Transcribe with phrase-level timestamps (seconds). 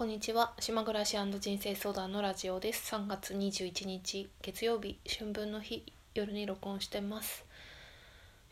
[0.00, 0.54] こんにちは。
[0.58, 2.94] 島暮らし人生相談のラジオです。
[2.94, 5.84] 3月21日月曜日春分の日
[6.14, 7.44] 夜に録音してます。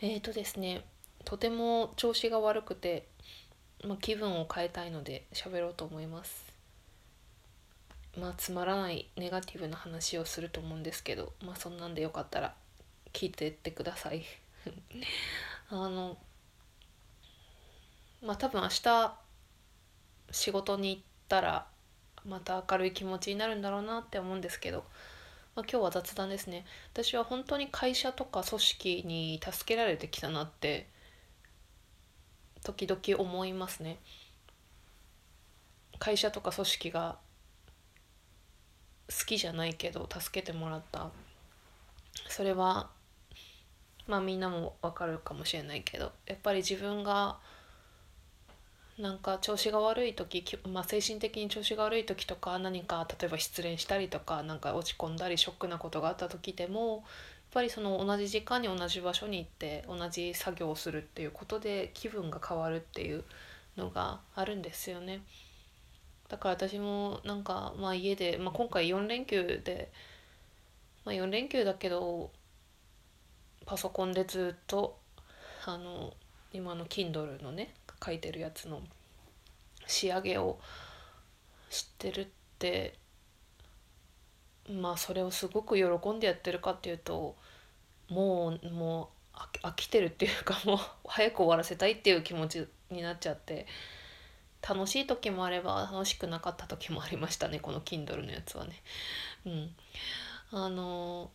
[0.03, 0.84] えーとですね
[1.24, 3.06] とても調子が悪くて、
[3.82, 6.52] まあ、気分を変えたいので喋ろうと思います。
[8.20, 12.54] まあつまらないネガティブな話をすると思うんですけどまあそんなんでよかったら
[13.14, 14.22] 聞いてってください。
[15.70, 16.18] あの
[18.20, 19.18] まあ多分明日
[20.30, 21.66] 仕事に行ったら
[22.26, 24.84] また明るい気持ちになるんだろうなって思うんですけど、
[25.54, 26.64] まあ、今日は雑談ですね。
[26.93, 30.89] 私は本当に会社とか組織に助けられてきたなって
[32.64, 33.98] 時々思いますね。
[35.98, 37.19] 会社とか組織が
[39.08, 41.11] 好きじゃないけど助けてもらった。
[42.28, 42.91] それは
[44.06, 47.39] まあみんなもわかるかもしれないけどやっぱり自分が
[48.98, 57.03] なんか調子が悪い時、まあ、精神的に調子が悪い時とか何か例えば失恋したりとかなんか落ち込んだりショックなことがあった時でもやっ
[57.53, 63.23] ぱりその同じ時間に同じ場所に行って同じ作業をするっていうことで気分が変わるっていう
[63.77, 65.23] のがあるんですよね。
[66.28, 69.91] だから私もなんかまあ家で、まあ、今回4連休で、
[71.05, 72.30] まあ、4連休だけど
[73.64, 74.98] パソコンでずっと
[75.64, 76.12] あの
[76.53, 77.73] 今の Kindle のね
[78.05, 78.83] 書いてるやつの
[79.87, 80.59] 仕上げを
[81.71, 82.27] 知ってるっ
[82.59, 82.95] て
[84.71, 87.37] まあそれをすごく喜んでやってるかっていうと
[88.09, 93.67] もうもう飽きてるっていうかもう早く終わらせたいっていう気持ちになっちゃって
[94.67, 98.83] 楽しい時もあれば楽しくなかった時もありましたねこの Kindle のやつはね。
[99.47, 99.71] うん、
[100.51, 101.31] あの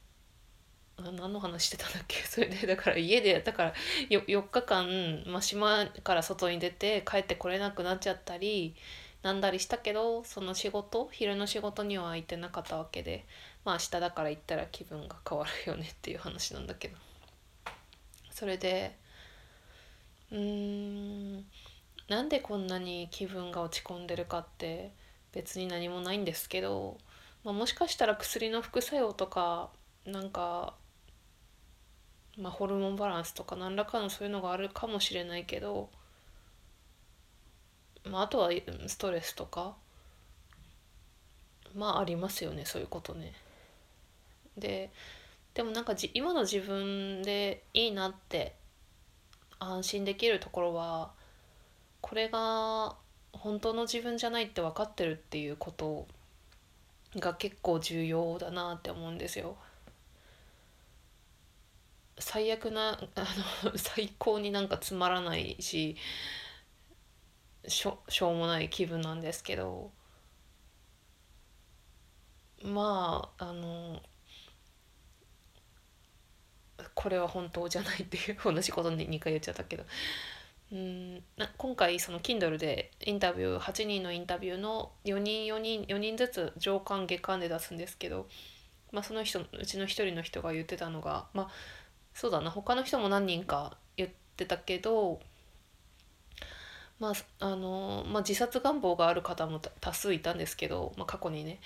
[1.01, 2.17] 何の話してたんだっけ？
[2.23, 3.73] それでだから家でだから
[4.09, 8.75] 4日間、まあ、島から外に出て帰ってこれなくなっちゃったり
[9.21, 13.25] なんだりしたけどその仕事昼の仕事には空いてなかったわけで
[13.65, 16.97] まあ明日だから行ったら気分が変わるよねっていう話なんだけど。
[18.31, 18.97] それで
[20.31, 20.39] うー
[21.37, 21.45] ん
[22.09, 24.91] なんでこんなに気分が落ち込んでるかって
[25.31, 26.97] 別に何もないんですけど、
[27.43, 29.69] まあ、もしかしたら薬の副作用とか
[30.05, 30.73] なんか
[32.37, 35.89] まあ、ホルモンバランスとか何らかのそういうのがあるかもしれないけど、
[38.05, 38.49] まあ、あとは
[38.87, 39.75] ストレスとか
[41.75, 43.33] まあありますよねそういうことね。
[44.57, 44.91] で
[45.53, 48.53] でもなんかじ今の自分でいいなって
[49.59, 51.11] 安心できるところは
[52.01, 52.95] これが
[53.31, 56.07] 本当の自分じゃないって分かってるっていうこと
[57.15, 59.55] が結構重要だなって思うんですよ。
[62.19, 63.25] 最悪なあ
[63.63, 65.97] の 最高になんかつまらないし
[67.67, 69.91] しょしょうもない気分なんですけど。
[72.63, 74.01] まああの
[76.93, 79.85] これは本当じゃないっていう同じことに2回言っちゃったけど。
[80.71, 88.27] うんな今回その Kindle でインタビュー8人のインタビューの4人4人4人ずつ上巻下巻で出すんですけど、
[88.91, 91.49] まあ、その人うちの1人の人が言ってたのがまあ
[92.13, 92.51] そうだな。
[92.51, 95.19] 他の人も何人か言ってたけど
[96.99, 101.59] まああのまあ、自殺願望がある方も多数いたんですけど、まあ、過去にね。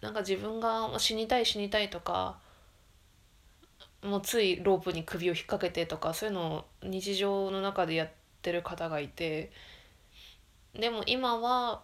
[0.00, 2.38] なんか自分が死にたい死にたいとか
[4.02, 8.10] もうついロープに首を引っ掛けてとかそういうのを日常の中でやっ
[8.42, 9.50] てる方がいて
[10.78, 11.82] でも今は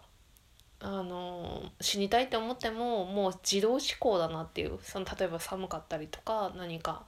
[0.83, 7.03] あの死にたいって思ってももう自動思考だなっていうその例えば寒かったりとか何か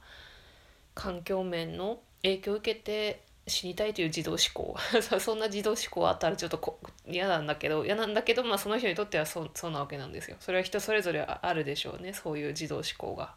[0.94, 4.76] 環境面の影響を受けて死にたいという自動思考
[5.20, 10.36] そんな自動思考あったらちょっと嫌なんだけど嫌なんだけど、まあ、その人にとってはそそうなわけなんですよ。
[10.40, 13.34] それは人それぞれあるでしょうねそういう自動思考が。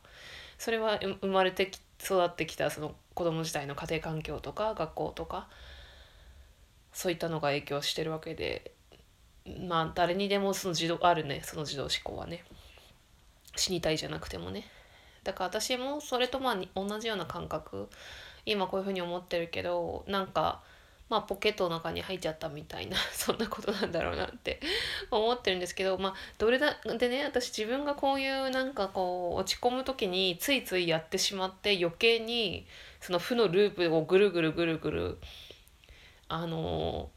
[0.57, 1.71] それは生まれて
[2.01, 5.49] 育ってきたその子供時代の家庭環境とか学校とか
[6.93, 8.71] そういったのが影響してるわけで
[9.67, 12.43] まあ誰にでもその自動あるねその自動思考はね。
[13.55, 14.65] 死にたいじゃなくてもね。
[15.23, 17.89] だから私もそれとまあ同じような感覚。
[18.45, 20.61] 今こういうふうに思ってるけどなんか
[21.09, 24.59] まあポケットの中に入っちゃったみたいな そんなことなんだろうなって
[25.11, 32.65] 思ってるんですけどまあどれだでね私自分がこういうなんかこう落ち込む時についついやってしまって余計に
[33.01, 35.17] その負のループをぐるぐるぐるぐる
[36.29, 37.09] あの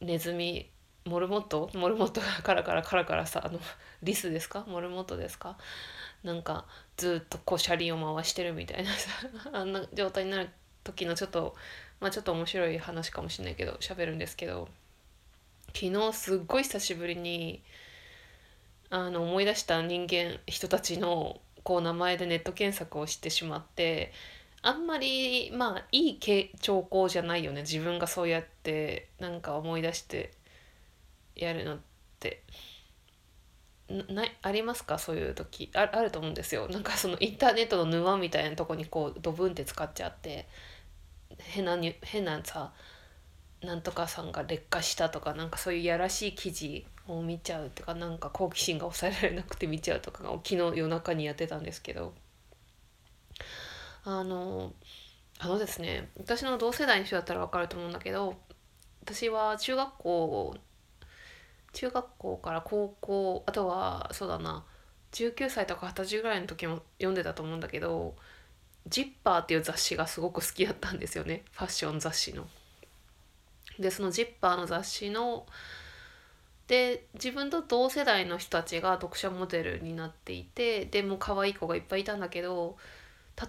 [0.00, 0.68] ネズミ
[1.04, 1.70] モルモット？
[1.74, 3.60] モルモットが カラカラカラカラさあの
[4.02, 4.64] リスですか？
[4.66, 5.58] モルモットですか？
[6.22, 6.64] なんか
[6.96, 9.10] ずっとこう車輪を回してるみたいなさ
[9.52, 10.48] あんな状態になる
[10.82, 11.54] 時のちょっと
[12.00, 14.68] まあちょっと面白い話かもしれないけど喋るんですけど
[15.74, 17.62] 昨日すっごい久しぶりに
[18.90, 24.12] あの思い出した人間人たちのこう名前でネット検索をしてしまって
[24.62, 26.20] あんまりまあいい
[26.60, 27.62] 兆候じゃないよね。
[27.62, 30.32] 自分がそうやってなんか思い出して
[31.36, 31.78] やるのっ
[32.20, 32.42] て
[33.88, 34.98] なありますか？
[34.98, 35.70] そういう時。
[35.74, 36.68] ああると思うんですよ。
[36.68, 40.48] なんかそのインターネットの沼みたいなとこにこうドブンって使っちゃって
[41.38, 42.72] 変なに変なさ
[43.62, 52.14] なんとかさんが劣化したとかなんかそういうやらしい記事を見ちゃうとかなんか好奇心が抑えられなくて見ちゃうとかが昨日夜中にやってたんですけど。
[54.06, 54.72] あの
[55.38, 58.34] あのですね私の同世代の人だったら分かると思うんだけど
[59.02, 60.56] 私は中学校
[61.74, 64.64] 中学校から高校あとはそうだな
[65.12, 68.16] 19歳とか二十歳ぐらいの時も読んでたと思うんだけど
[68.88, 72.48] 「ジッパーっていう雑誌がすごく好きだったんですよねファッション雑誌の。
[73.78, 75.46] でその「ジッパーの雑誌の
[76.68, 82.76] で自分と同世代の人たちが読者モデルになっていてでも可愛い子がいっぱいいたんだけど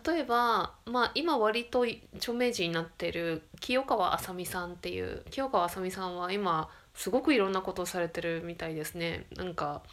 [0.06, 1.86] 例えば、まあ、今割と
[2.16, 9.26] 著名人になってる清川あさみさんっていう清川あさみさんは今すごくいろんなことをされてるみたいですね。
[9.36, 9.84] なんか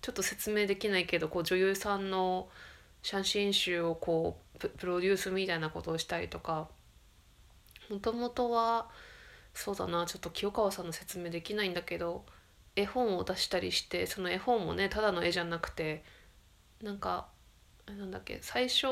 [0.00, 2.48] ちょっと説明できないけどこう女優さんの
[3.02, 6.68] 写真集をこうプロデュースみたいなことをしたりとか。
[7.90, 8.88] もともとは
[9.54, 12.24] そうだなちょっと清川さんの説明できないんだけど
[12.74, 16.04] 絵本を出したりしてその絵本もねただの絵じゃなくて
[16.82, 17.28] なんか
[17.86, 18.86] なんだっけ最初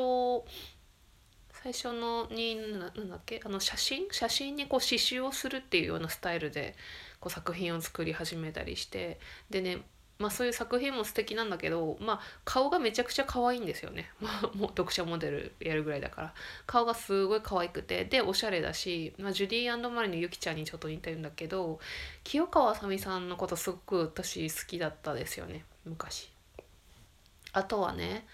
[1.65, 3.41] 最初のになんだっけ？
[3.43, 4.07] あの写真？
[4.11, 6.77] 写真にこう刺繍をするっていうようなスタイルで
[7.21, 9.19] こう作品を作り始めたりして
[9.49, 9.79] でね
[10.19, 14.11] まあそういう作品も素敵なんだけどまあ顔がめちゃくちゃ可愛いんですよね。
[14.55, 16.35] もう読者モデルやるぐらいだから。
[16.67, 21.81] 顔がすごい可愛くてでおしゃれだし、まあ、ジュディーマリのゆきちゃんにちょっと似てるんだけど
[22.25, 26.29] 清川あさみさんのことすごく私好きだったですよね昔。
[27.53, 28.27] あとはね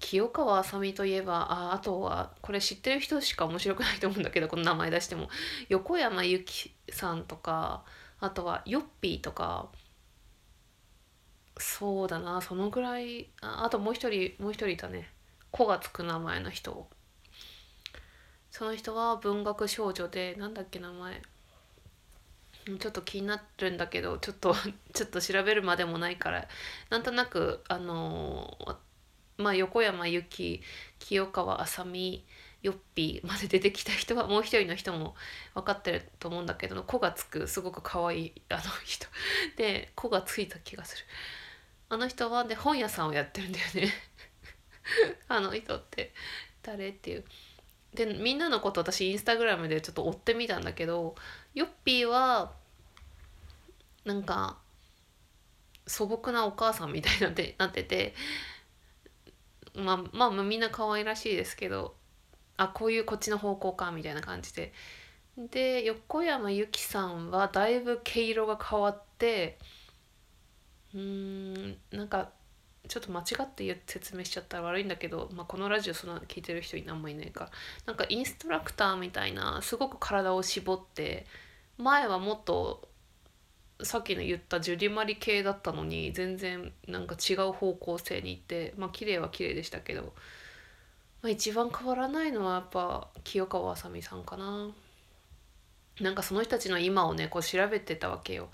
[0.00, 5.28] 清川あさみといえばああとはこれ知ってる人しか面白くないと思うんだけどこの名前出しても。
[5.68, 7.84] 横山由紀さんとか
[8.20, 9.68] あとはヨッピーとか。
[11.58, 13.28] そうだなそのぐらい。
[13.40, 15.10] ああともう一人もう一人いたね
[15.52, 16.88] 「子」がつく名前の人。
[18.50, 21.22] その人は文学少女でなんだっけ名前。
[22.78, 24.54] ちょっと気になってるんだけどちょっと
[24.94, 26.48] ちょっと調べるまでもないから。
[26.90, 28.76] なんとなくあのー
[29.42, 30.62] まあ、横山由紀
[30.98, 32.24] 清川あさみ
[32.62, 35.14] ヨッピーまで出てきた人はもう一人の人も
[35.54, 39.06] 分かってると思うんだけど「子」がつくすごく可愛いあの人。
[39.56, 41.04] で「子」がついた気がする。
[41.88, 43.92] あの人はで本屋さんをやってるんだよね。
[45.28, 46.14] あの人って
[46.62, 47.24] 誰っていう。
[47.94, 51.14] でみんなのこと私インスタグラムでちょっと追ってみたんだけど
[51.52, 52.54] ヨッピーは
[54.04, 54.56] なんか
[55.86, 58.14] 素朴なお母さんみたいになってなってて
[59.74, 61.94] まあまあみんな可愛らしいですけど
[62.56, 64.72] あこういうこっちの方向かみたいな感じで。
[65.36, 69.56] で横山由紀さんはだいぶ毛色が変わって
[70.94, 72.28] うーんなんか
[72.88, 77.50] ちょっと間違って説明しちゃったら悪いんだけど、まあ、このラジオそんな聞いてる人いないいないから。
[77.86, 81.26] なんかインストラクターみたいなすごく体を絞って
[81.78, 82.88] 前はもっと
[83.84, 90.12] さっきの言ったジュディマリ系だったのに全然なんか違う方向性に行ってまあ綺麗は綺麗でしたけど、
[91.22, 94.70] まあ、一番変わらないのはやっぱ清川あさみさんかな。
[96.00, 98.48] なんかその人たちの今をねこう調べてたわけよ。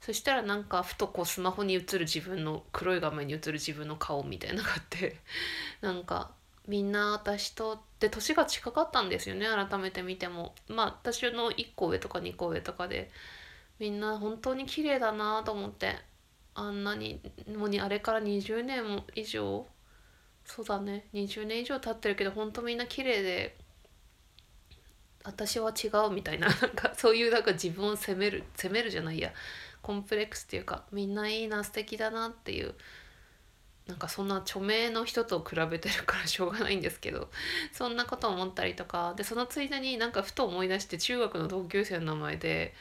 [0.00, 5.16] そしたらなんかふとこうスマホに映る自分の黒い画面に映る自分の顔みたいなのがあって
[5.80, 6.30] なんか
[6.66, 13.10] みんな私とって年が近かったんですよね改めて見てもまあ私の1個上とか2個上とかで
[13.78, 16.08] みんな本当に綺麗だなと思って。
[16.58, 17.20] あんなに
[17.56, 19.64] もうあれから20年以上。
[20.44, 21.06] そうだね。
[21.14, 23.56] 20年以上経ってるけど本当みんな綺麗で
[25.22, 26.48] 私は違うみたいな。
[26.60, 29.32] なんかそういうなんか自分を責める責めるじゃないや。
[29.82, 32.74] コンプレックスっていうかみんないいな素敵だなっていう。
[33.86, 37.30] なんかそんな著名の人と比べてるからしょうがないんですけど。
[37.72, 39.14] そんなこと思ったりとか。
[39.14, 42.74] でそのついでになんかふと思い出して中学の同級生の名前で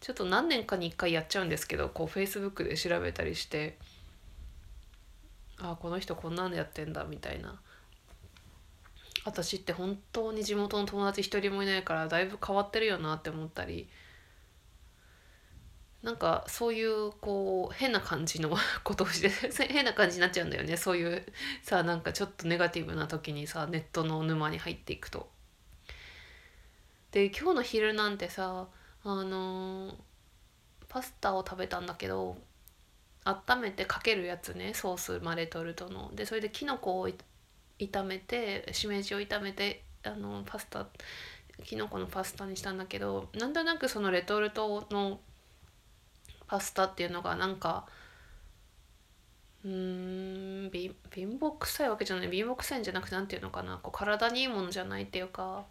[0.00, 3.78] ちょっと何年かに1回やっちゃうんですけどこう Facebook で調べたりして
[5.58, 7.60] ああこの人こんなんでやってんだみたいな。
[9.26, 13.88] 私って本当に地元の友達一人もいないからだいぶ変わってるよなって思ったり。
[16.02, 19.28] なんかそういうこう変な感じの ことをして
[19.68, 20.78] 変な感じになっちゃうんだよね。
[20.78, 21.26] そういう
[21.62, 25.30] さなんかちょっとネガティブな時にさネットの沼に入っていくと。
[27.10, 28.68] で今日の昼なんてさ
[29.04, 29.94] あの
[30.88, 32.36] パスタを食べたんだけど
[33.24, 36.10] 温めてかけるやつねソースまレトルトの。
[36.14, 37.08] でそれできのこを
[37.78, 40.86] 炒めてしめじを炒めてあのパスタ
[41.64, 45.20] きのこのパスタにしたんだけどなんとなくそのレトルトの
[46.46, 47.86] パスタっていうのがなんか
[49.64, 50.94] うーん貧
[51.38, 52.30] 乏くさいわけじゃない。
[52.30, 53.78] 貧乏くさいんじゃなくてなんていうのかな。
[53.82, 55.66] こう体にいいものじゃないっていうか。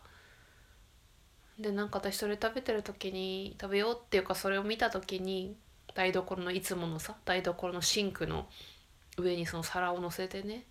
[1.60, 5.56] でなんか私それ食べてる時に食べようっていうかそれを見た時に
[5.94, 8.48] 台所のいつものさ台所のシンクの
[9.18, 10.64] 上にその皿を乗せてね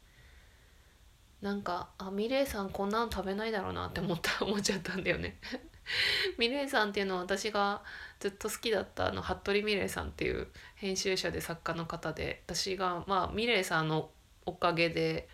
[1.42, 5.38] なんかあミレイさんこんなの食べないだろうなって思った 思っちゃったんだよね。
[6.36, 7.82] ミレイさんっていうのは私が
[8.18, 14.10] ずっと好きだったあの服部ミレイさんっていう編集者で作家の方で私がまあミレイさんの
[14.44, 15.28] おかげで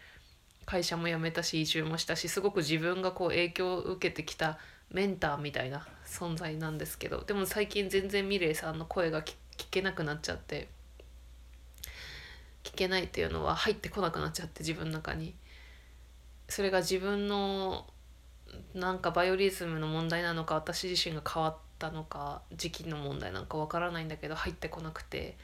[0.67, 4.59] 会社も辞めたし移住もしたしすごく自分がこう影響を受けてきた
[4.95, 9.35] メンターみたいな存在なんですけどでも最近全然ミレイさんの声が聞
[9.71, 10.69] けなくなっちゃって
[12.63, 15.35] 聞けないっていうのは入ってこなくなっちゃって自分の中に。
[16.49, 17.87] それが自分の
[18.75, 25.37] なんかバイオリズムの問題なのか私自身が変わったのか時期の問題なんかわからないんだけど入ってこなくて、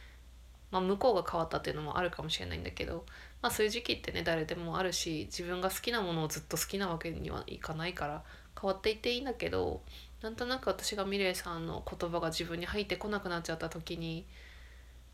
[0.71, 3.07] まあ、向こうが変わったっていうのもあるかもしれないんだけど、
[3.43, 8.23] まあ、そういう時期ってね誰でもあるし自分が好きなものをずっと好きなわけにはいかないから
[8.59, 9.83] 変わっていていいんだけど
[10.23, 14.27] なんとなく私がミレイさんの言葉が自分に入ってこなくなっちゃった時に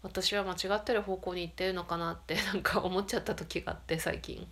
[0.02, 4.46] 私は間違ってる方向に行ってるのかなって なんか思っちゃった時があって最近。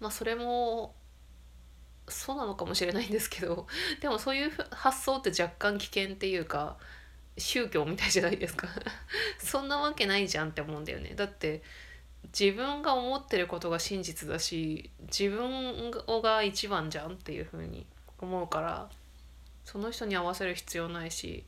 [0.00, 0.94] まあそれも
[2.08, 3.66] そうなのかもしれないんですけど
[4.00, 6.76] でもそういう発想って若干危険っていうか
[7.36, 8.68] 宗教みたいじゃないですか
[9.38, 11.62] そんなわけないじゃんって思うんだよねだって
[12.24, 15.90] 自分が思ってることが真実だし自分
[16.22, 17.86] が一番じゃんっていうふうに
[18.20, 18.88] 思うから
[19.64, 21.44] その人に合わせる必要ないし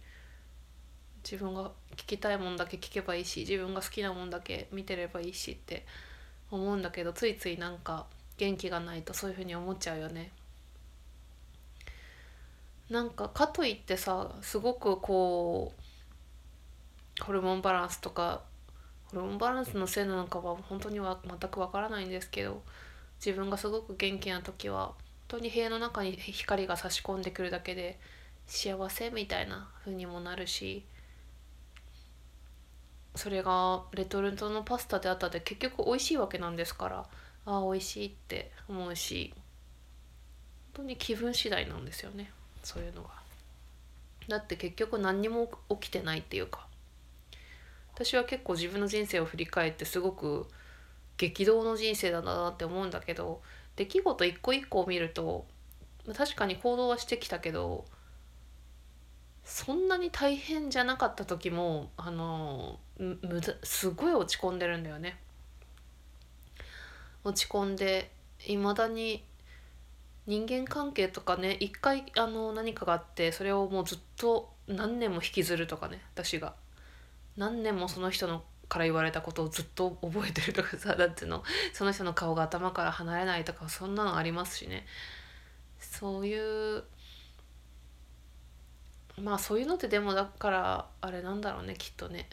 [1.22, 5.84] 自分が聞きたいもんだけ聞けばいいし自分が好きなもんだけ見てればいいしって
[6.50, 10.32] 思うんだけどついついなんか元気がないとそういうふうに思っちゃうよね。
[12.88, 15.72] なんかかといってさすごくこ
[17.20, 18.42] うホルモンバランスとか
[19.12, 22.62] ホルモンバランスのせいなのかは本当には全くわからないんですけど
[23.24, 24.94] 自分がすごく元気な時は本
[25.28, 27.98] 当に部屋の中に光が差し込んでくるだけで
[28.46, 30.84] 幸せみたいな風にもなるし
[33.14, 37.06] それがレトルトのパスタであったって結局美味しいわけなんですから
[37.46, 39.32] ああ美味しいって思うし
[40.74, 42.30] 本当に気分次第なんですよね
[42.62, 43.10] そういうのが。
[44.28, 46.66] だって結局何にも起きてないっていうか
[48.02, 50.46] 私は結構自分の人生を振り返ってすごく
[51.18, 53.42] 激動の人生だなって思うんだけど
[53.76, 55.44] 出来事一個一個を見ると
[56.16, 57.84] 確かに行動はしてきたけど
[59.44, 63.20] そんなに大変じゃなかった時もあのむ
[63.64, 65.18] すごい落ち込んでるんだよね。
[67.22, 68.10] 落ち込んで
[68.46, 69.22] いまだに
[70.26, 76.54] 人間関係とかね一回あの何かがあってそれをもうずっと何年も引きずるとかね私が
[77.40, 81.42] 何年もその人のから言われたことをずっと覚えてるとかさだっての
[81.72, 84.84] その人の顔が頭から離れないとかそんなのありますしね。
[85.80, 86.84] そういう
[89.18, 92.28] まあそういうのってでもだからあれなんだろうねきっとね。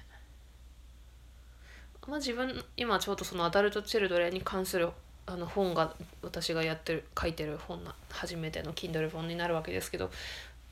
[2.05, 4.89] まあ、自分今ちょうどそのアダルト・チルドレンに関する
[5.25, 10.09] あの本が私がやってる書いてる本な初めての Kindle 本になるわけですけど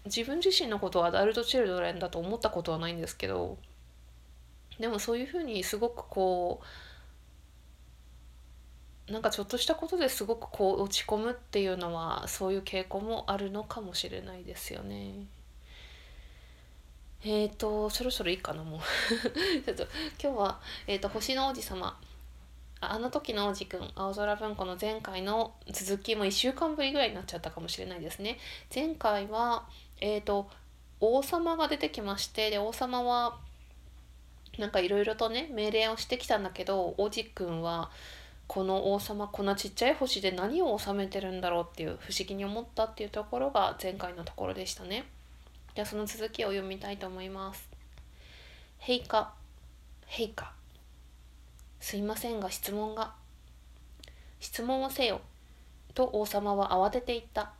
[0.05, 3.57] 自分自身のことをアダルト・チルドレンだと思ったことはないんですけど
[4.79, 6.61] でもそういうふうにすごくこ
[9.09, 15.27] うなんかちょっとしたことですごくこう落ち込むっていうのはそういう傾向もあるのかもしれないですよね。
[17.23, 18.79] えっ、ー、とそろそろいいかなもう。
[19.65, 19.87] ちょっと
[20.21, 21.99] 今日は、えーと、星の王子様。
[22.81, 28.37] あの時の王子くん青空文庫の前回の続きも1週間ぶりぐらいになっちゃったかもしれないですね。
[28.73, 29.67] 前回は
[30.01, 30.49] えっ、ー、と
[30.99, 33.37] 王様が出てきましてで王様は
[34.57, 37.89] なんかいろいろとね命令をしてきたんだけど王子くんは
[38.47, 45.05] この王様こんなちっちゃい星で何を治めてるんだろうっていう不思議に思ったっていうところが前回のところでしたね。
[45.73, 47.67] じゃあその続きを読みたいと思います。
[48.79, 49.33] 陛下、
[50.07, 50.53] 陛下。
[51.79, 53.13] すいませんが質問が。
[54.39, 55.21] 質問をせよ。
[55.95, 57.51] と王様は慌てて言った。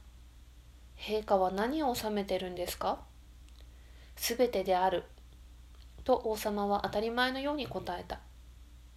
[0.98, 3.00] 陛下は何を治めてるんですか？
[4.16, 5.04] すべてである。
[6.06, 8.22] と王様は当たり前のように答えた。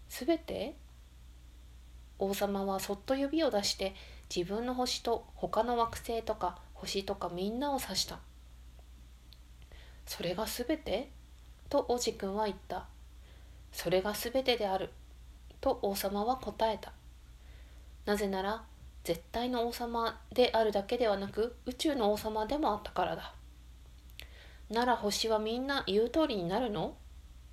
[0.08, 0.76] すべて
[2.20, 3.96] 王様はそっと指を出して
[4.34, 8.20] 自分の星と他の惑星とか星とかみんなを指した。
[10.06, 11.10] それがすべて
[11.68, 12.86] と王子くんは言った
[13.72, 14.90] それがすべてである
[15.60, 16.92] と王様は答えた
[18.06, 18.64] なぜなら
[19.04, 23.34] 絶対の王様であるだけではなく宇宙の王様でもあったからだ
[24.70, 26.94] なら星はみんな言う通りになるの？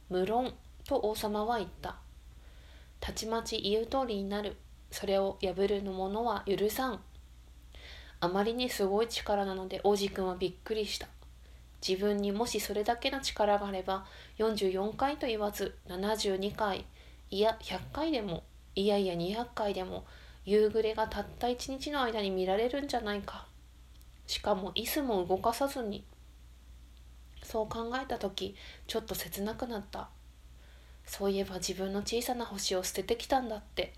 [0.10, 0.53] 無論
[0.88, 1.95] と王様は言った。
[3.00, 4.57] たちまち言う通りになる。
[4.91, 7.00] それを破るの者は許さん。
[8.19, 11.07] あまりにすごい力なので王子くんはびっくりした。
[11.86, 14.05] 自分にもしそれだけの力があれば
[14.39, 16.86] 44回と言わず72回
[17.29, 18.43] いや100回でも
[18.74, 20.05] いやいや200回でも
[20.45, 23.45] 夕暮れがたった一日の間に見られるんじゃないか。
[24.27, 26.03] しかも椅子も動かさずに
[27.45, 28.55] そう考えた時
[28.87, 30.09] ちょっと切なくなった。
[31.05, 33.93] そういえば自分の小さな星を捨ててきたんだって。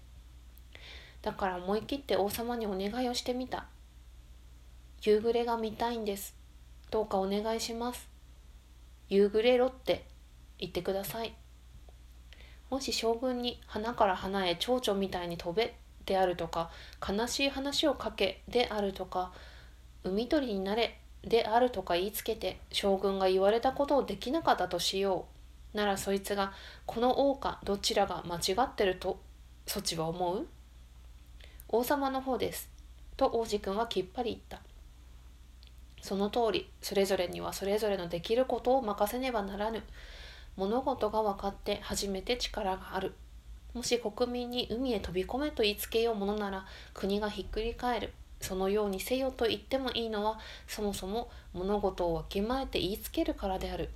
[1.22, 3.66] だから思い切って王様にお願いをしてみた。
[5.01, 6.36] 夕暮れが見たいんです。
[6.92, 8.10] どうかお願いします。
[9.10, 10.06] 夕暮れろって
[10.60, 11.34] 言ってください。
[12.70, 15.75] もし将軍に花から花へ蝶々みたいに飛べ
[16.06, 16.70] であるとか
[17.08, 19.32] 悲しい話をかけであるとか
[20.04, 25.26] 海鳥になれであるとか言いつけて将軍が言われたことをできなかったとしよ
[25.74, 25.78] う。
[25.78, 26.54] ならそいつが
[26.86, 29.20] この王かどちらが間違ってると
[29.66, 30.48] そちは思う？
[31.70, 32.70] 王様の方です。
[33.18, 34.62] と王子くんはきっぱり言った。
[36.02, 39.84] その通りそれぞれにはそれぞれのできることを任せねばならぬ。
[40.56, 43.14] 物事が分かって初めて力がある。
[43.74, 48.14] もし国民に海へ飛び込めと言いつけようものなら国がひっくり返る。
[48.39, 53.89] そのようにせよと言ってもいいのはそもそも物事をわきまえて言いつけるからである。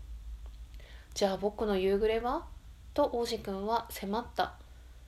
[1.13, 2.45] じゃあ僕の夕暮れは？
[2.93, 4.53] と王子くんは迫った。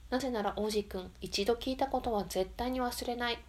[0.10, 3.40] なぜなら王子くん一度聞いたことは絶対に忘れない。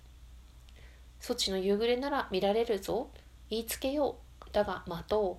[1.21, 3.11] そっちの夕暮れなら見られるぞ。
[3.51, 4.45] 言いつけよう。
[4.53, 5.39] だが待と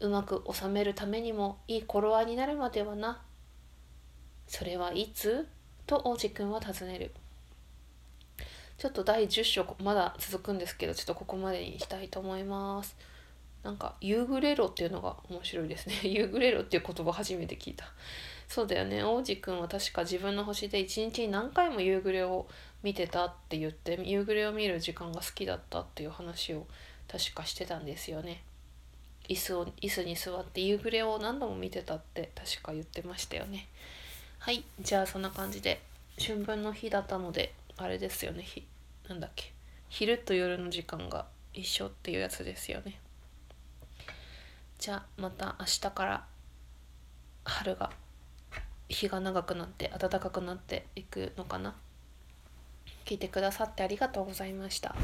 [0.00, 0.06] う。
[0.06, 3.20] うまく収めるためにもいい頃合いになるまではな。
[4.46, 5.46] それはいつ？
[5.86, 7.12] と王子くんは尋ねる。
[8.80, 12.96] ちょっと第10章まだ続くんですけどちょっとここまでにしたいと思います。
[13.62, 15.96] なんか夕暮れろっていうのが面白いですね。
[16.08, 17.84] 夕暮れろっていう言葉初めて聞いた。
[18.48, 19.04] そうだよね。
[19.04, 22.48] 王子くんは確か自分の星で一日に何回も夕暮れを
[22.82, 26.66] 見てたって言って夕暮れを見る時間が好きだったっていう話を
[27.06, 28.42] 確かしてたんですよね。
[29.28, 33.68] 椅子を椅子に座って夕暮れを何度も見てたって確か言ってましたよね。
[34.38, 34.64] はい。
[34.80, 35.82] じゃあそんな感じで
[36.18, 38.46] 春分の日だったのであれですよね。
[39.10, 39.52] なんだっけ？
[39.88, 43.00] 昼と夜の時間が一緒っていうやつですよね。
[44.78, 46.26] じゃあまた明日から
[47.44, 47.90] 春が
[48.88, 51.74] 日が長くなって暖かくなっていくのかな？
[53.04, 54.94] 聞いてくださってありがとうございました。